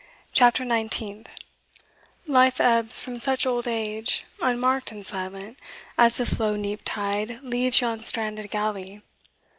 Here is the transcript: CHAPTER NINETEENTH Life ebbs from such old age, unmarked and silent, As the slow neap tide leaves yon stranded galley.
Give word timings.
CHAPTER 0.33 0.65
NINETEENTH 0.65 1.27
Life 2.25 2.59
ebbs 2.59 2.99
from 2.99 3.19
such 3.19 3.45
old 3.45 3.67
age, 3.67 4.25
unmarked 4.41 4.91
and 4.91 5.05
silent, 5.05 5.59
As 5.95 6.17
the 6.17 6.25
slow 6.25 6.55
neap 6.55 6.81
tide 6.83 7.39
leaves 7.43 7.81
yon 7.81 8.01
stranded 8.01 8.49
galley. 8.49 9.03